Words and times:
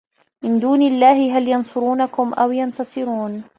مِن 0.41 0.59
دونِ 0.59 0.81
اللَّهِ 0.81 1.37
هَل 1.37 1.47
يَنصُرونَكُم 1.47 2.33
أَو 2.33 2.51
يَنتَصِرونَ 2.51 3.43